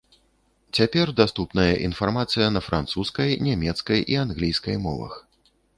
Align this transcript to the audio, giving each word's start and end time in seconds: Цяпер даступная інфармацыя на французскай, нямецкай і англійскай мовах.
Цяпер 0.77 1.11
даступная 1.19 1.67
інфармацыя 1.89 2.47
на 2.57 2.61
французскай, 2.69 3.31
нямецкай 3.51 3.99
і 4.17 4.23
англійскай 4.25 4.75
мовах. 4.89 5.13